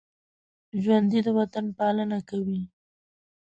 ژوندي 0.81 1.19
د 1.25 1.27
وطن 1.37 1.65
پالنه 1.77 2.19
کوي 2.29 2.61